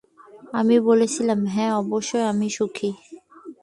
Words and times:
আমি 0.53 0.75
বলেছিলাম, 0.79 1.39
হ্যাঁ, 1.45 1.73
অবশ্যই, 1.73 2.23
আমি 2.23 2.47
সুখী। 2.49 2.89